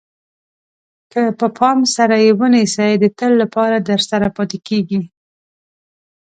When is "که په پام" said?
1.11-1.79